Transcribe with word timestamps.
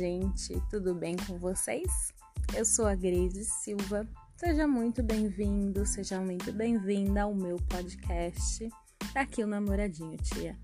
gente, 0.00 0.58
tudo 0.70 0.94
bem 0.94 1.14
com 1.14 1.36
vocês? 1.36 2.14
Eu 2.56 2.64
sou 2.64 2.86
a 2.86 2.94
Grace 2.94 3.44
Silva. 3.44 4.08
Seja 4.34 4.66
muito 4.66 5.02
bem-vindo, 5.02 5.84
seja 5.84 6.18
muito 6.18 6.50
bem-vinda 6.54 7.24
ao 7.24 7.34
meu 7.34 7.58
podcast. 7.68 8.66
Tá 9.12 9.20
aqui 9.20 9.44
o 9.44 9.46
namoradinho, 9.46 10.16
tia. 10.16 10.56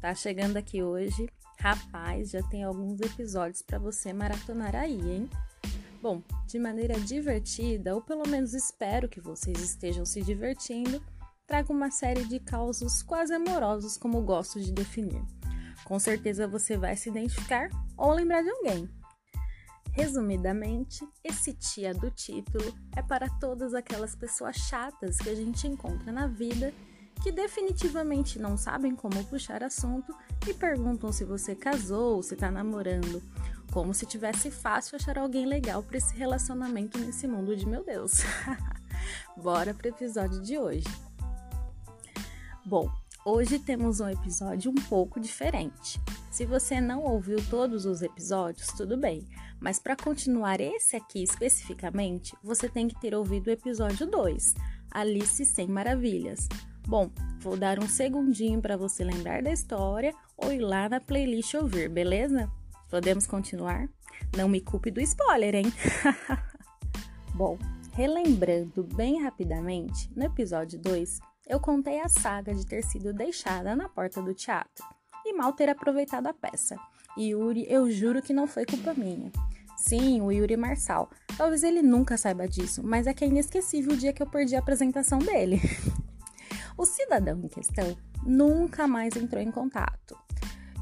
Tá 0.00 0.14
chegando 0.14 0.56
aqui 0.56 0.82
hoje. 0.82 1.28
Rapaz, 1.58 2.30
já 2.30 2.42
tem 2.44 2.64
alguns 2.64 3.02
episódios 3.02 3.60
para 3.60 3.78
você 3.78 4.14
maratonar 4.14 4.74
aí, 4.74 4.98
hein? 4.98 5.30
Bom, 6.00 6.22
de 6.46 6.58
maneira 6.58 6.98
divertida, 6.98 7.94
ou 7.94 8.00
pelo 8.00 8.26
menos 8.26 8.54
espero 8.54 9.10
que 9.10 9.20
vocês 9.20 9.60
estejam 9.60 10.06
se 10.06 10.22
divertindo, 10.22 11.02
trago 11.46 11.70
uma 11.70 11.90
série 11.90 12.24
de 12.24 12.40
causos 12.40 13.02
quase 13.02 13.34
amorosos, 13.34 13.98
como 13.98 14.22
gosto 14.22 14.58
de 14.58 14.72
definir. 14.72 15.22
Com 15.84 15.98
certeza 15.98 16.46
você 16.46 16.76
vai 16.76 16.96
se 16.96 17.08
identificar 17.08 17.68
ou 17.96 18.12
lembrar 18.12 18.42
de 18.42 18.50
alguém. 18.50 18.88
Resumidamente, 19.92 21.06
esse 21.24 21.52
tia 21.52 21.92
do 21.92 22.10
título 22.10 22.72
é 22.96 23.02
para 23.02 23.28
todas 23.28 23.74
aquelas 23.74 24.14
pessoas 24.14 24.56
chatas 24.56 25.18
que 25.18 25.28
a 25.28 25.34
gente 25.34 25.66
encontra 25.66 26.12
na 26.12 26.26
vida 26.26 26.72
que 27.22 27.30
definitivamente 27.30 28.38
não 28.38 28.56
sabem 28.56 28.96
como 28.96 29.22
puxar 29.24 29.62
assunto 29.62 30.14
e 30.48 30.54
perguntam 30.54 31.12
se 31.12 31.24
você 31.24 31.54
casou 31.54 32.16
ou 32.16 32.22
se 32.22 32.34
está 32.34 32.50
namorando, 32.50 33.22
como 33.72 33.92
se 33.92 34.06
tivesse 34.06 34.50
fácil 34.50 34.96
achar 34.96 35.18
alguém 35.18 35.44
legal 35.44 35.82
para 35.82 35.98
esse 35.98 36.16
relacionamento 36.16 36.98
nesse 36.98 37.28
mundo 37.28 37.54
de 37.54 37.66
meu 37.66 37.84
Deus. 37.84 38.22
Bora 39.36 39.74
para 39.74 39.86
o 39.86 39.90
episódio 39.90 40.40
de 40.40 40.58
hoje. 40.58 40.86
Bom, 42.64 42.90
Hoje 43.22 43.58
temos 43.58 44.00
um 44.00 44.08
episódio 44.08 44.70
um 44.70 44.74
pouco 44.88 45.20
diferente. 45.20 46.00
Se 46.30 46.46
você 46.46 46.80
não 46.80 47.02
ouviu 47.02 47.36
todos 47.50 47.84
os 47.84 48.00
episódios, 48.00 48.68
tudo 48.68 48.96
bem, 48.96 49.26
mas 49.60 49.78
para 49.78 49.94
continuar 49.94 50.58
esse 50.58 50.96
aqui 50.96 51.22
especificamente, 51.22 52.34
você 52.42 52.66
tem 52.66 52.88
que 52.88 52.98
ter 52.98 53.14
ouvido 53.14 53.48
o 53.48 53.50
episódio 53.50 54.06
2, 54.06 54.54
Alice 54.90 55.44
Sem 55.44 55.68
Maravilhas. 55.68 56.48
Bom, 56.88 57.10
vou 57.40 57.58
dar 57.58 57.78
um 57.78 57.86
segundinho 57.86 58.58
para 58.62 58.78
você 58.78 59.04
lembrar 59.04 59.42
da 59.42 59.52
história 59.52 60.14
ou 60.34 60.50
ir 60.50 60.60
lá 60.60 60.88
na 60.88 60.98
playlist 60.98 61.52
ouvir, 61.52 61.90
beleza? 61.90 62.50
Podemos 62.88 63.26
continuar? 63.26 63.86
Não 64.34 64.48
me 64.48 64.62
culpe 64.62 64.90
do 64.90 64.98
spoiler, 64.98 65.56
hein? 65.56 65.66
Bom, 67.36 67.58
relembrando 67.92 68.82
bem 68.82 69.22
rapidamente, 69.22 70.10
no 70.16 70.24
episódio 70.24 70.78
2, 70.78 71.20
eu 71.50 71.58
contei 71.58 72.00
a 72.00 72.08
saga 72.08 72.54
de 72.54 72.64
ter 72.64 72.84
sido 72.84 73.12
deixada 73.12 73.74
na 73.74 73.88
porta 73.88 74.22
do 74.22 74.32
teatro 74.32 74.86
e 75.26 75.32
mal 75.32 75.52
ter 75.52 75.68
aproveitado 75.68 76.28
a 76.28 76.32
peça. 76.32 76.76
E 77.16 77.30
Yuri, 77.30 77.66
eu 77.68 77.90
juro 77.90 78.22
que 78.22 78.32
não 78.32 78.46
foi 78.46 78.64
culpa 78.64 78.94
minha. 78.94 79.32
Sim, 79.76 80.20
o 80.20 80.30
Yuri 80.30 80.56
Marçal. 80.56 81.10
Talvez 81.36 81.64
ele 81.64 81.82
nunca 81.82 82.16
saiba 82.16 82.46
disso, 82.46 82.82
mas 82.84 83.08
é 83.08 83.12
que 83.12 83.24
é 83.24 83.26
inesquecível 83.26 83.94
o 83.94 83.96
dia 83.96 84.12
que 84.12 84.22
eu 84.22 84.28
perdi 84.28 84.54
a 84.54 84.60
apresentação 84.60 85.18
dele. 85.18 85.60
o 86.78 86.86
cidadão 86.86 87.40
em 87.42 87.48
questão 87.48 87.96
nunca 88.24 88.86
mais 88.86 89.16
entrou 89.16 89.42
em 89.42 89.50
contato. 89.50 90.16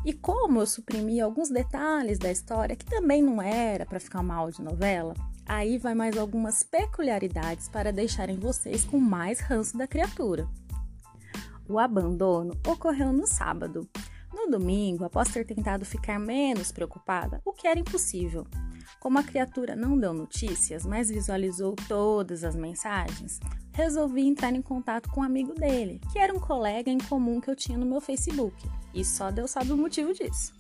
E 0.05 0.13
como 0.13 0.61
eu 0.61 0.67
suprimi 0.67 1.19
alguns 1.19 1.49
detalhes 1.49 2.19
da 2.19 2.31
história 2.31 2.77
que 2.77 2.85
também 2.85 3.23
não 3.23 3.41
era 3.41 3.87
para 3.87 3.99
ficar 3.99 4.23
mal 4.23 4.51
de 4.51 4.61
novela, 4.61 5.15
Aí 5.49 5.79
vai 5.79 5.95
mais 5.95 6.19
algumas 6.19 6.63
peculiaridades 6.63 7.71
para 7.71 7.91
deixarem 7.91 8.37
vocês 8.37 8.85
com 8.85 9.01
mais 9.01 9.41
ranço 9.41 9.79
da 9.79 9.87
criatura. 9.87 10.47
O 11.67 11.79
abandono 11.79 12.55
ocorreu 12.67 13.15
no 13.15 13.27
sábado. 13.27 13.89
No 14.31 14.51
domingo, 14.51 15.05
após 15.05 15.29
ter 15.29 15.47
tentado 15.47 15.87
ficar 15.87 16.19
menos 16.19 16.71
preocupada, 16.71 17.41
o 17.47 17.53
que 17.53 17.67
era 17.67 17.81
impossível. 17.81 18.47
Como 19.01 19.19
a 19.19 19.23
criatura 19.23 19.75
não 19.75 19.99
deu 19.99 20.13
notícias, 20.13 20.85
mas 20.85 21.09
visualizou 21.09 21.75
todas 21.89 22.45
as 22.45 22.55
mensagens, 22.55 23.41
resolvi 23.73 24.27
entrar 24.27 24.53
em 24.53 24.61
contato 24.61 25.09
com 25.09 25.21
um 25.21 25.25
amigo 25.25 25.55
dele, 25.55 25.99
que 26.13 26.19
era 26.19 26.35
um 26.35 26.41
colega 26.41 26.91
em 26.91 26.99
comum 26.99 27.41
que 27.41 27.51
eu 27.51 27.57
tinha 27.57 27.79
no 27.79 27.87
meu 27.87 28.03
Facebook, 28.03 28.55
e 28.93 29.03
só 29.03 29.31
Deus 29.31 29.51
sabe 29.51 29.73
o 29.73 29.77
motivo 29.79 30.13
disso. 30.13 30.53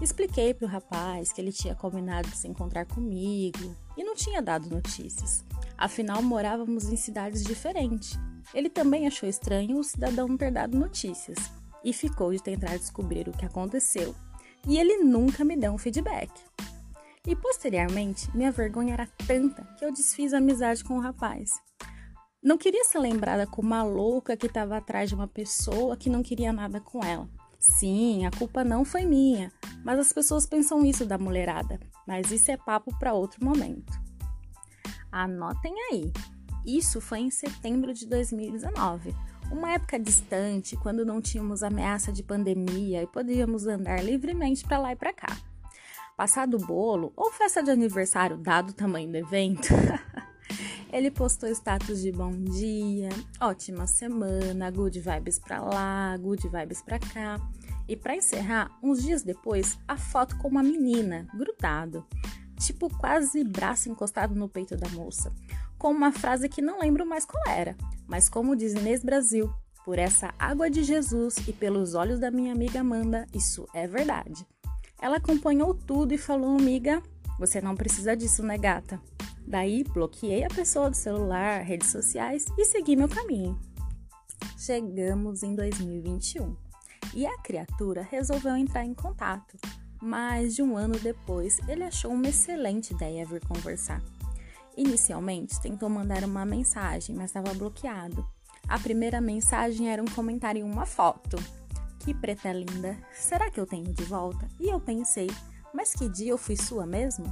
Expliquei 0.00 0.54
para 0.54 0.66
o 0.66 0.70
rapaz 0.70 1.32
que 1.32 1.40
ele 1.40 1.52
tinha 1.52 1.74
combinado 1.74 2.28
de 2.28 2.36
se 2.36 2.48
encontrar 2.48 2.86
comigo 2.86 3.76
e 4.00 4.04
não 4.04 4.14
tinha 4.14 4.40
dado 4.40 4.70
notícias. 4.70 5.44
Afinal, 5.76 6.22
morávamos 6.22 6.90
em 6.90 6.96
cidades 6.96 7.44
diferentes. 7.44 8.18
Ele 8.54 8.70
também 8.70 9.06
achou 9.06 9.28
estranho 9.28 9.78
o 9.78 9.84
cidadão 9.84 10.38
ter 10.38 10.50
dado 10.50 10.78
notícias 10.78 11.36
e 11.84 11.92
ficou 11.92 12.32
de 12.32 12.42
tentar 12.42 12.78
descobrir 12.78 13.28
o 13.28 13.32
que 13.32 13.44
aconteceu. 13.44 14.14
E 14.66 14.78
ele 14.78 15.04
nunca 15.04 15.44
me 15.44 15.54
deu 15.54 15.72
um 15.72 15.78
feedback. 15.78 16.30
E 17.26 17.36
posteriormente, 17.36 18.34
minha 18.34 18.50
vergonha 18.50 18.94
era 18.94 19.06
tanta 19.26 19.62
que 19.78 19.84
eu 19.84 19.92
desfiz 19.92 20.32
a 20.32 20.38
amizade 20.38 20.82
com 20.82 20.96
o 20.96 21.00
rapaz. 21.00 21.50
Não 22.42 22.56
queria 22.56 22.84
ser 22.84 23.00
lembrada 23.00 23.46
como 23.46 23.68
uma 23.68 23.82
louca 23.82 24.34
que 24.34 24.46
estava 24.46 24.78
atrás 24.78 25.10
de 25.10 25.14
uma 25.14 25.28
pessoa 25.28 25.94
que 25.94 26.08
não 26.08 26.22
queria 26.22 26.54
nada 26.54 26.80
com 26.80 27.04
ela. 27.04 27.28
Sim, 27.60 28.24
a 28.24 28.30
culpa 28.30 28.64
não 28.64 28.86
foi 28.86 29.04
minha, 29.04 29.52
mas 29.84 29.98
as 29.98 30.12
pessoas 30.14 30.46
pensam 30.46 30.82
isso 30.82 31.04
da 31.04 31.18
mulherada. 31.18 31.78
Mas 32.06 32.30
isso 32.30 32.50
é 32.50 32.56
papo 32.56 32.90
para 32.98 33.12
outro 33.12 33.44
momento. 33.44 33.92
Anotem 35.12 35.74
aí. 35.90 36.10
Isso 36.64 37.00
foi 37.02 37.20
em 37.20 37.30
setembro 37.30 37.92
de 37.92 38.06
2019, 38.06 39.14
uma 39.50 39.72
época 39.72 39.98
distante, 39.98 40.76
quando 40.76 41.04
não 41.04 41.20
tínhamos 41.20 41.62
ameaça 41.62 42.12
de 42.12 42.22
pandemia 42.22 43.02
e 43.02 43.06
podíamos 43.06 43.66
andar 43.66 44.02
livremente 44.02 44.64
para 44.64 44.78
lá 44.78 44.92
e 44.92 44.96
para 44.96 45.12
cá. 45.12 45.36
Passado 46.16 46.56
o 46.56 46.66
bolo 46.66 47.12
ou 47.16 47.32
festa 47.32 47.62
de 47.62 47.70
aniversário, 47.70 48.36
dado 48.36 48.70
o 48.70 48.74
tamanho 48.74 49.10
do 49.10 49.16
evento, 49.16 49.68
ele 50.92 51.10
postou 51.10 51.48
status 51.50 52.00
de 52.00 52.10
bom 52.10 52.32
dia, 52.32 53.08
ótima 53.40 53.86
semana, 53.86 54.70
good 54.70 54.98
vibes 55.00 55.38
para 55.38 55.60
lá, 55.60 56.16
good 56.16 56.48
vibes 56.48 56.82
para 56.82 56.98
cá. 56.98 57.40
E 57.88 57.96
para 57.96 58.16
encerrar, 58.16 58.70
uns 58.82 59.02
dias 59.02 59.22
depois, 59.22 59.78
a 59.86 59.96
foto 59.96 60.36
com 60.38 60.48
uma 60.48 60.62
menina, 60.62 61.26
grudado, 61.34 62.04
tipo 62.58 62.88
quase 62.98 63.42
braço 63.42 63.88
encostado 63.88 64.34
no 64.34 64.48
peito 64.48 64.76
da 64.76 64.88
moça, 64.90 65.32
com 65.78 65.90
uma 65.90 66.12
frase 66.12 66.48
que 66.48 66.62
não 66.62 66.80
lembro 66.80 67.06
mais 67.06 67.24
qual 67.24 67.42
era, 67.48 67.76
mas 68.06 68.28
como 68.28 68.56
diz 68.56 68.72
Inês 68.72 69.02
Brasil, 69.02 69.52
por 69.84 69.98
essa 69.98 70.32
água 70.38 70.70
de 70.70 70.82
Jesus 70.84 71.36
e 71.48 71.52
pelos 71.52 71.94
olhos 71.94 72.20
da 72.20 72.30
minha 72.30 72.52
amiga 72.52 72.80
Amanda, 72.80 73.26
isso 73.34 73.66
é 73.74 73.86
verdade. 73.86 74.46
Ela 75.00 75.16
acompanhou 75.16 75.74
tudo 75.74 76.12
e 76.12 76.18
falou, 76.18 76.56
amiga, 76.56 77.02
você 77.38 77.60
não 77.60 77.74
precisa 77.74 78.14
disso, 78.14 78.42
né, 78.42 78.58
gata? 78.58 79.00
Daí 79.46 79.84
bloqueei 79.84 80.44
a 80.44 80.48
pessoa 80.48 80.90
do 80.90 80.96
celular, 80.96 81.62
redes 81.62 81.90
sociais 81.90 82.46
e 82.56 82.64
segui 82.64 82.96
meu 82.96 83.08
caminho. 83.08 83.58
Chegamos 84.56 85.42
em 85.42 85.54
2021 85.54 86.56
e 87.14 87.26
a 87.26 87.38
criatura 87.38 88.02
resolveu 88.02 88.56
entrar 88.56 88.84
em 88.84 88.94
contato. 88.94 89.56
Mais 90.00 90.54
de 90.54 90.62
um 90.62 90.76
ano 90.76 90.98
depois, 90.98 91.58
ele 91.68 91.84
achou 91.84 92.12
uma 92.12 92.28
excelente 92.28 92.94
ideia 92.94 93.26
vir 93.26 93.44
conversar. 93.46 94.02
Inicialmente, 94.76 95.60
tentou 95.60 95.88
mandar 95.90 96.24
uma 96.24 96.46
mensagem, 96.46 97.14
mas 97.14 97.26
estava 97.26 97.52
bloqueado. 97.52 98.26
A 98.68 98.78
primeira 98.78 99.20
mensagem 99.20 99.90
era 99.90 100.00
um 100.00 100.06
comentário 100.06 100.60
em 100.60 100.64
uma 100.64 100.86
foto. 100.86 101.36
Que 101.98 102.14
preta 102.14 102.52
linda! 102.52 102.96
Será 103.12 103.50
que 103.50 103.60
eu 103.60 103.66
tenho 103.66 103.92
de 103.92 104.04
volta? 104.04 104.48
E 104.58 104.68
eu 104.68 104.80
pensei, 104.80 105.28
mas 105.74 105.92
que 105.92 106.08
dia 106.08 106.30
eu 106.30 106.38
fui 106.38 106.56
sua 106.56 106.86
mesmo? 106.86 107.30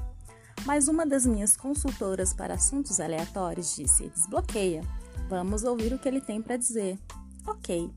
Mas 0.68 0.86
uma 0.86 1.04
das 1.04 1.26
minhas 1.26 1.56
consultoras 1.56 2.32
para 2.32 2.54
assuntos 2.54 3.00
aleatórios 3.00 3.74
disse: 3.74 4.08
desbloqueia. 4.10 4.82
Vamos 5.28 5.64
ouvir 5.64 5.92
o 5.92 5.98
que 5.98 6.06
ele 6.06 6.20
tem 6.20 6.40
para 6.40 6.56
dizer. 6.56 6.96
Ok, 7.44 7.90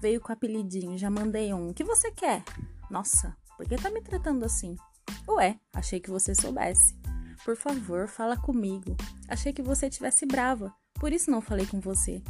Veio 0.00 0.20
com 0.20 0.32
apelidinho, 0.32 0.98
já 0.98 1.10
mandei 1.10 1.52
um. 1.52 1.70
O 1.70 1.74
que 1.74 1.84
você 1.84 2.10
quer? 2.10 2.42
Nossa, 2.90 3.36
por 3.56 3.66
que 3.66 3.76
tá 3.76 3.90
me 3.90 4.00
tratando 4.00 4.44
assim? 4.44 4.76
Ué, 5.28 5.58
achei 5.72 6.00
que 6.00 6.10
você 6.10 6.34
soubesse. 6.34 6.94
Por 7.44 7.56
favor, 7.56 8.08
fala 8.08 8.36
comigo. 8.36 8.96
Achei 9.28 9.52
que 9.52 9.62
você 9.62 9.90
tivesse 9.90 10.26
brava, 10.26 10.74
por 10.94 11.12
isso 11.12 11.30
não 11.30 11.40
falei 11.40 11.66
com 11.66 11.80
você. 11.80 12.22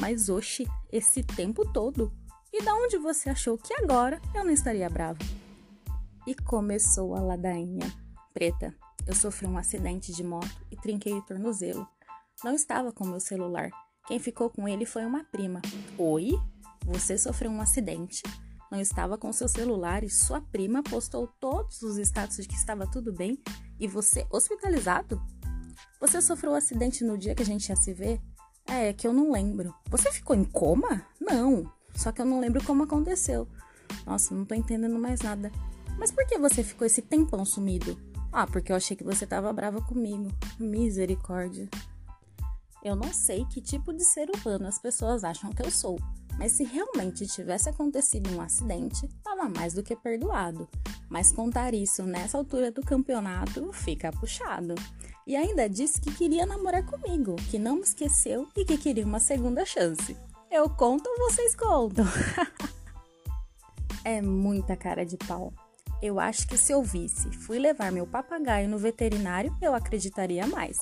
Mas 0.00 0.28
oxe, 0.28 0.66
esse 0.90 1.22
tempo 1.22 1.70
todo? 1.72 2.12
E 2.52 2.62
da 2.62 2.74
onde 2.74 2.98
você 2.98 3.30
achou 3.30 3.56
que 3.56 3.72
agora 3.74 4.20
eu 4.34 4.44
não 4.44 4.50
estaria 4.50 4.88
brava? 4.90 5.18
E 6.26 6.34
começou 6.34 7.14
a 7.14 7.20
ladainha. 7.20 7.90
Preta, 8.34 8.74
eu 9.06 9.14
sofri 9.14 9.46
um 9.46 9.58
acidente 9.58 10.12
de 10.12 10.22
moto 10.22 10.64
e 10.70 10.76
trinquei 10.76 11.12
o 11.12 11.22
tornozelo. 11.22 11.86
Não 12.44 12.54
estava 12.54 12.92
com 12.92 13.06
meu 13.06 13.20
celular. 13.20 13.70
Quem 14.06 14.18
ficou 14.18 14.50
com 14.50 14.68
ele 14.68 14.84
foi 14.84 15.04
uma 15.04 15.24
prima. 15.24 15.60
Oi? 15.98 16.32
Você 16.86 17.16
sofreu 17.16 17.50
um 17.50 17.60
acidente, 17.60 18.22
não 18.70 18.80
estava 18.80 19.16
com 19.16 19.32
seu 19.32 19.48
celular 19.48 20.02
e 20.02 20.10
sua 20.10 20.40
prima 20.40 20.82
postou 20.82 21.28
todos 21.38 21.82
os 21.82 21.96
status 21.98 22.38
de 22.38 22.48
que 22.48 22.54
estava 22.54 22.86
tudo 22.86 23.12
bem 23.12 23.38
e 23.78 23.86
você 23.86 24.26
hospitalizado? 24.30 25.22
Você 26.00 26.20
sofreu 26.20 26.52
um 26.52 26.56
acidente 26.56 27.04
no 27.04 27.16
dia 27.16 27.34
que 27.34 27.42
a 27.42 27.46
gente 27.46 27.68
ia 27.68 27.76
se 27.76 27.92
ver? 27.94 28.20
É, 28.66 28.88
é 28.88 28.92
que 28.92 29.06
eu 29.06 29.12
não 29.12 29.30
lembro. 29.30 29.74
Você 29.88 30.10
ficou 30.10 30.34
em 30.34 30.44
coma? 30.44 31.06
Não. 31.20 31.70
Só 31.94 32.10
que 32.10 32.20
eu 32.20 32.26
não 32.26 32.40
lembro 32.40 32.64
como 32.64 32.82
aconteceu. 32.82 33.46
Nossa, 34.06 34.34
não 34.34 34.44
tô 34.44 34.54
entendendo 34.54 34.98
mais 34.98 35.20
nada. 35.20 35.52
Mas 35.98 36.10
por 36.10 36.26
que 36.26 36.38
você 36.38 36.64
ficou 36.64 36.86
esse 36.86 37.02
tempão 37.02 37.44
sumido? 37.44 37.96
Ah, 38.32 38.46
porque 38.46 38.72
eu 38.72 38.76
achei 38.76 38.96
que 38.96 39.04
você 39.04 39.26
tava 39.26 39.52
brava 39.52 39.82
comigo. 39.82 40.28
Misericórdia. 40.58 41.68
Eu 42.82 42.96
não 42.96 43.12
sei 43.12 43.44
que 43.44 43.60
tipo 43.60 43.92
de 43.92 44.02
ser 44.04 44.28
humano 44.30 44.66
as 44.66 44.78
pessoas 44.78 45.22
acham 45.22 45.50
que 45.50 45.62
eu 45.62 45.70
sou, 45.70 45.98
mas 46.38 46.52
se 46.52 46.64
realmente 46.64 47.26
tivesse 47.26 47.68
acontecido 47.68 48.34
um 48.34 48.40
acidente, 48.40 49.06
tava 49.22 49.48
mais 49.48 49.74
do 49.74 49.82
que 49.82 49.94
perdoado. 49.94 50.68
Mas 51.08 51.30
contar 51.30 51.74
isso 51.74 52.02
nessa 52.02 52.38
altura 52.38 52.72
do 52.72 52.82
campeonato 52.82 53.72
fica 53.72 54.10
puxado. 54.10 54.74
E 55.26 55.36
ainda 55.36 55.68
disse 55.68 56.00
que 56.00 56.12
queria 56.12 56.46
namorar 56.46 56.84
comigo, 56.84 57.36
que 57.50 57.58
não 57.58 57.76
me 57.76 57.82
esqueceu 57.82 58.48
e 58.56 58.64
que 58.64 58.76
queria 58.76 59.04
uma 59.04 59.20
segunda 59.20 59.64
chance. 59.64 60.16
Eu 60.50 60.68
conto 60.68 61.08
ou 61.08 61.30
vocês 61.30 61.54
contam? 61.54 62.04
é 64.04 64.20
muita 64.20 64.76
cara 64.76 65.06
de 65.06 65.16
pau. 65.16 65.52
Eu 66.02 66.18
acho 66.18 66.48
que 66.48 66.58
se 66.58 66.72
eu 66.72 66.82
visse, 66.82 67.30
fui 67.30 67.60
levar 67.60 67.92
meu 67.92 68.04
papagaio 68.04 68.68
no 68.68 68.76
veterinário, 68.76 69.56
eu 69.62 69.72
acreditaria 69.72 70.44
mais. 70.48 70.78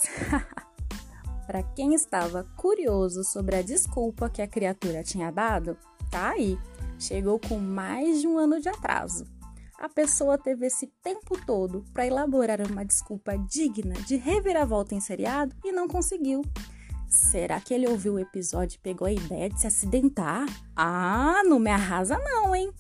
Para 1.47 1.63
quem 1.63 1.93
estava 1.93 2.45
curioso 2.57 3.23
sobre 3.23 3.57
a 3.57 3.63
desculpa 3.63 4.31
que 4.31 4.41
a 4.41 4.49
criatura 4.49 5.03
tinha 5.03 5.31
dado, 5.31 5.77
tá 6.11 6.31
aí. 6.31 6.59
Chegou 6.99 7.39
com 7.39 7.59
mais 7.59 8.23
de 8.23 8.27
um 8.27 8.39
ano 8.39 8.59
de 8.63 8.71
atraso. 8.71 9.27
A 9.79 9.91
pessoa 9.91 10.39
teve 10.39 10.67
esse 10.67 10.87
tempo 11.03 11.39
todo 11.45 11.85
para 11.93 12.07
elaborar 12.07 12.61
uma 12.71 12.85
desculpa 12.85 13.37
digna 13.37 13.95
de 14.07 14.17
reviravolta 14.17 14.95
em 14.95 15.01
seriado 15.01 15.55
e 15.63 15.71
não 15.71 15.87
conseguiu. 15.87 16.43
Será 17.09 17.61
que 17.61 17.75
ele 17.75 17.89
ouviu 17.89 18.15
o 18.15 18.19
episódio 18.19 18.77
e 18.77 18.83
pegou 18.83 19.07
a 19.07 19.13
ideia 19.13 19.51
de 19.51 19.61
se 19.61 19.67
acidentar? 19.67 20.47
Ah, 20.75 21.43
não 21.45 21.59
me 21.59 21.71
arrasa 21.71 22.19
não, 22.19 22.55
hein? 22.55 22.73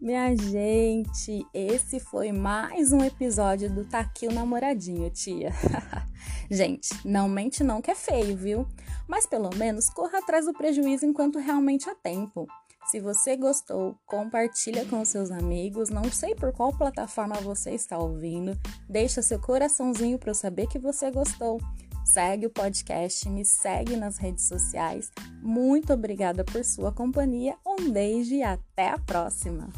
Minha 0.00 0.34
gente, 0.34 1.46
esse 1.52 2.00
foi 2.00 2.32
mais 2.32 2.90
um 2.90 3.04
episódio 3.04 3.70
do 3.70 3.84
Tá 3.84 4.00
aqui 4.00 4.26
o 4.26 4.32
namoradinho, 4.32 5.10
tia. 5.10 5.52
gente, 6.50 6.88
não 7.04 7.28
mente 7.28 7.62
não 7.62 7.82
que 7.82 7.90
é 7.90 7.94
feio, 7.94 8.34
viu? 8.34 8.66
Mas 9.06 9.26
pelo 9.26 9.54
menos 9.56 9.90
corra 9.90 10.20
atrás 10.20 10.46
do 10.46 10.54
prejuízo 10.54 11.04
enquanto 11.04 11.38
realmente 11.38 11.90
há 11.90 11.94
tempo. 11.94 12.48
Se 12.86 12.98
você 12.98 13.36
gostou, 13.36 13.94
compartilha 14.06 14.86
com 14.86 15.04
seus 15.04 15.30
amigos. 15.30 15.90
Não 15.90 16.10
sei 16.10 16.34
por 16.34 16.50
qual 16.50 16.72
plataforma 16.72 17.34
você 17.34 17.72
está 17.72 17.98
ouvindo. 17.98 18.58
Deixa 18.88 19.20
seu 19.20 19.38
coraçãozinho 19.38 20.18
para 20.18 20.30
eu 20.30 20.34
saber 20.34 20.66
que 20.66 20.78
você 20.78 21.10
gostou. 21.10 21.60
Segue 22.06 22.46
o 22.46 22.50
podcast, 22.50 23.28
me 23.28 23.44
segue 23.44 23.96
nas 23.96 24.16
redes 24.16 24.48
sociais. 24.48 25.12
Muito 25.42 25.92
obrigada 25.92 26.42
por 26.42 26.64
sua 26.64 26.90
companhia. 26.90 27.54
Um 27.66 27.90
beijo 27.90 28.34
e 28.34 28.42
até 28.42 28.88
a 28.88 28.98
próxima. 28.98 29.68